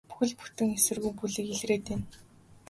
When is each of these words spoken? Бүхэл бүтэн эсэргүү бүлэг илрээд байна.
Бүхэл 0.09 0.31
бүтэн 0.39 0.69
эсэргүү 0.77 1.11
бүлэг 1.17 1.47
илрээд 1.53 1.83
байна. 1.87 2.05